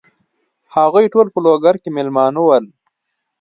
هغوی 0.75 1.05
ټول 1.13 1.27
په 1.33 1.39
لوګر 1.45 1.75
کې 1.81 1.89
مېلمانه 1.95 2.39
ول. 2.43 2.65